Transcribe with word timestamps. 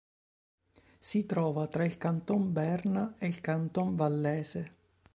Si 0.97 1.27
trova 1.27 1.67
tra 1.67 1.83
il 1.85 1.97
Canton 1.99 2.51
Berna 2.51 3.13
ed 3.19 3.29
il 3.33 3.39
Canton 3.39 3.95
Vallese. 3.95 4.73